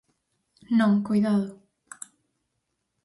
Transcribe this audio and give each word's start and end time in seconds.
Non, 0.77 0.93
coidado. 1.07 1.49